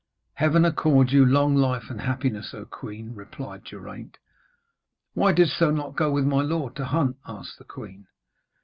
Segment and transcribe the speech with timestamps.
[0.33, 4.17] 'Heaven accord you long life and happiness, O queen,' replied Geraint.
[5.13, 8.07] 'Why didst thou not go with my lord to hunt?' asked the queen.